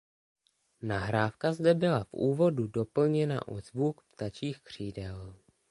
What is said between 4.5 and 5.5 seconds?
křídel.